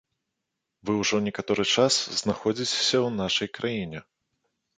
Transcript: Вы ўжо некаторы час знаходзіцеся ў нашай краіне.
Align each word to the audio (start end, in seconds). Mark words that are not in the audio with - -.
Вы 0.89 0.95
ўжо 1.01 1.15
некаторы 1.27 1.65
час 1.75 1.93
знаходзіцеся 2.23 2.75
ў 2.77 3.09
нашай 3.21 3.47
краіне. 3.61 3.99